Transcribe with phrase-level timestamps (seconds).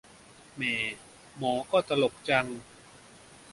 [0.55, 0.73] แหม่
[1.37, 2.45] หมอก็ ตลกจัง